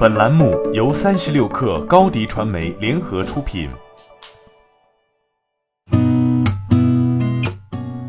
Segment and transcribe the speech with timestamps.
[0.00, 3.68] 本栏目由三十六氪高低传媒联合出品。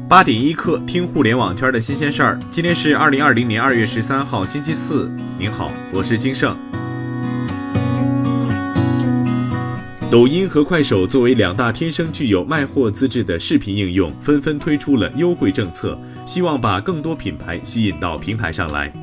[0.07, 2.39] 八点一刻，听互联网圈的新鲜事儿。
[2.49, 5.11] 今天是二零二零年二月十三号，星期四。
[5.37, 6.57] 您好，我是金盛。
[10.09, 18.93] 抖音和快手作为两大天生具有卖货资质的视频应用，纷纷推出了优惠政策，希望把更多品牌吸引到平台上来。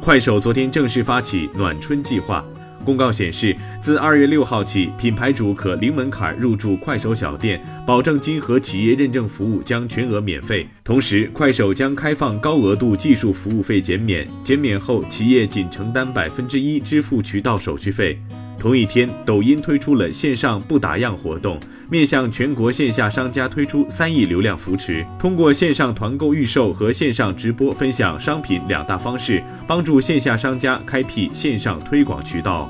[0.00, 2.42] 快手昨天正式发起暖春计划，
[2.82, 10.66] 公告显示，自二月六号起，品牌主可零门槛入驻快手小店，保证金和企业认证服务将全额免费。
[10.82, 18.18] 同时，快手将开放高额度技术服务费减免，减免后企业仅承担百分之一支付渠道手续费。
[18.58, 21.58] 同一天，抖音推出了线上不打烊活动，
[21.88, 32.68] 面向全国线下商家推出三亿流量扶持，通过线上团购预售和线上直播分享商品两大方式，帮助线下商家开辟线上推广渠道。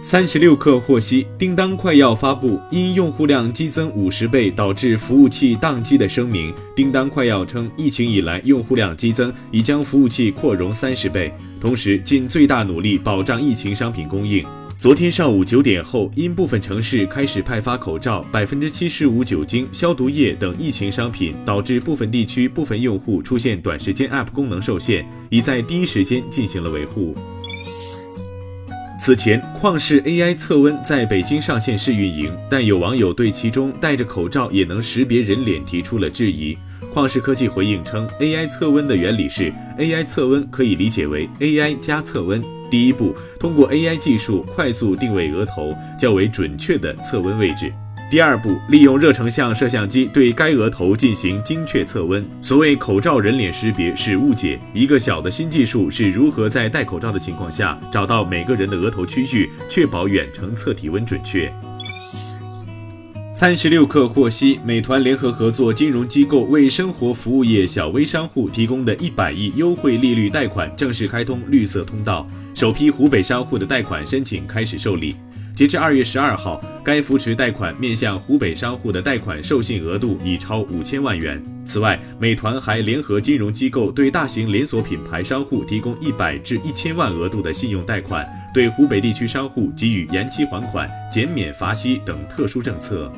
[0.00, 6.54] 三十六氪获悉，叮当快要发布因用户量激增五十倍导致服务器宕机的声明。
[6.76, 14.46] 叮当快要称，疫情以来用户量激增，已将服务器扩容三十倍，同时尽最大努力保障疫情商品供应。
[14.78, 27.12] 昨天上午九点后，因部分城市开始派发口罩、百分之七十五酒精消毒液等疫情商品，导致部分地区部分用户出现短时间 App 功能受限，已在第一时间进行了维护。
[29.08, 36.54] 此前，旷视 AI 测温在北京上线试运营，但有网友对其中戴着口罩也能识别人脸提出了质疑。
[36.92, 42.38] 旷视科技回应称，AI 测温的原理是，AI 测温可以理解为 AI 加测温。
[42.70, 47.72] 第一步，通过 AI 技术快速定位额头，较为准确的测温位置。
[48.10, 52.26] 第二步，利用热成像摄像机对该额头进行精确测温。
[52.40, 61.52] 所谓口罩人脸识别是误解，一个小的新技术是如何在戴口罩的情况下找到每个人的额头区域，确保远程测体温准确。
[63.34, 75.14] 三十六氪获悉，美团联合合作金融机构为生活服务业小微商户提供的一百亿优惠利率贷款正式开通绿色通道，首批湖北商户的贷款申请开始受理。
[75.58, 81.42] 截至二月十二号，该扶持贷款面向湖北商户的贷款授信额度已超五千万元。
[81.64, 88.24] 此外，美团还联合金融机构对大型连锁品牌商户提供一百至一千万额度的信用贷款，
[88.54, 93.12] 对湖北地区商户给予延期还款、减免罚息等特殊政策。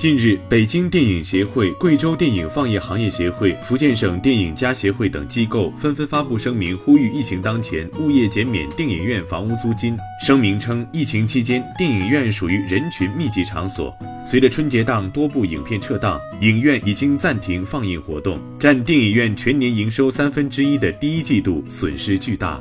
[0.00, 9.94] 近日，北京电影协会、贵州电影放映行业协会、福建省电影家协会等机构纷纷发布声明，呼吁疫情当前，物业减免电影院房屋租金。
[10.24, 13.94] 声明称，疫情期间，电影院属于人群密集场所，
[14.24, 22.58] 随着春节档多部影片撤档，影院已经暂停放映活动，占电影院全年营收三分之一的第一季度损失巨大。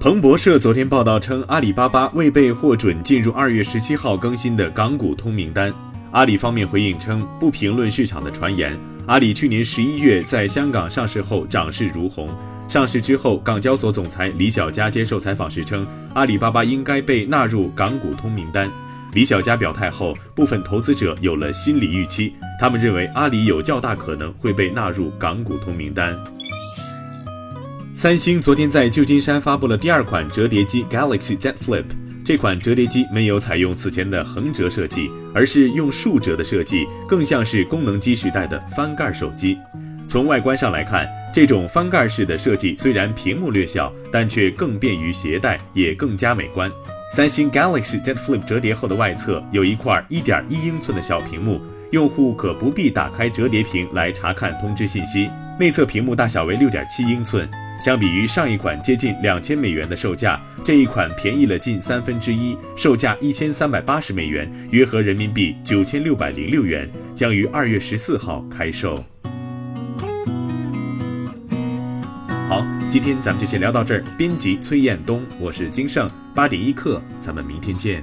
[0.00, 5.74] 彭博社昨天报道称，阿里巴巴未被获准进入二月十七号更新的港股通名单。
[6.12, 8.78] 阿里方面回应称，不评论市场的传言。
[9.06, 12.30] 阿里去年十一月在香港上市后涨势如虹，
[12.68, 15.84] 上市之后，港交所总裁李小加接受采访时称，
[16.14, 18.70] 阿里巴巴应该被纳入港股通名单。
[19.14, 26.16] 李小加表态后，部分投资者有了心理预期，他们认为阿里有较大可能会被纳入港股通名单。
[28.00, 31.82] 三星昨天在旧金山发布了第二款折叠机 Galaxy Z Flip。
[32.24, 39.58] 这款折叠机没有采用此前的横折设计，而是用竖折的设计，更像是功能机时代的翻盖手机。
[40.06, 46.70] 从外观上来看，这种翻盖式的设计虽然屏幕略小，但却更便于携带，也更加美观。
[47.12, 51.60] 三星 Galaxy Z Flip 折叠后的外侧有一块1.1英寸的小屏幕，
[51.90, 55.28] 用户可不必打开折叠屏来查看通知信息。
[55.58, 57.50] 内侧屏幕大小为6.7英寸。
[57.80, 68.96] 相比于上一款接近两千美元的售价，这一款便宜了近三分之一，售价一千三百八十美元，约合人民币九千六百零六元，将于二月十四号开售。
[72.48, 74.02] 好，今天咱们就先聊到这儿。
[74.16, 78.02] 编辑崔彦东，我是金盛，八点一刻，咱们明天见。